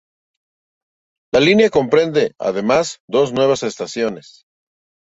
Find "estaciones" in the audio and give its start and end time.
3.61-4.47